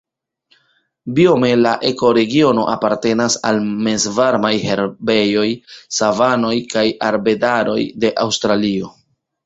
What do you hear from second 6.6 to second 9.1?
kaj arbedaroj de Aŭstralio.